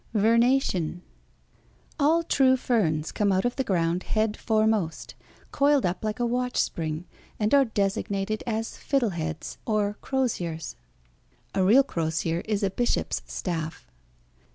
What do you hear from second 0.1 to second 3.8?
]VERNATION All true ferns come out of the